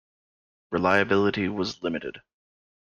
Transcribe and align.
Reliability 0.71 1.47
was 1.49 1.83
limited. 1.83 2.23